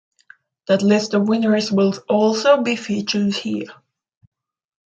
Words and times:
That 0.67 0.81
list 0.81 1.13
of 1.13 1.27
winners 1.27 1.71
will 1.71 1.93
also 2.09 2.63
be 2.63 2.75
featured 2.75 3.35
here. 3.35 3.69